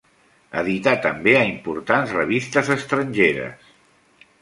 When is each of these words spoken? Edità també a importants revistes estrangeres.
Edità 0.61 0.93
també 1.03 1.35
a 1.41 1.45
importants 1.51 2.17
revistes 2.19 2.75
estrangeres. 2.81 3.73